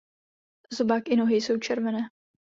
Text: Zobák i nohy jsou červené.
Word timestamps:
Zobák 0.71 1.07
i 1.09 1.15
nohy 1.15 1.35
jsou 1.35 1.57
červené. 1.59 1.99